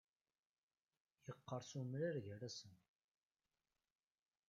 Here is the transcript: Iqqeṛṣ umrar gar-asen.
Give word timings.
Iqqeṛṣ 1.31 1.71
umrar 1.81 2.15
gar-asen. 2.25 2.75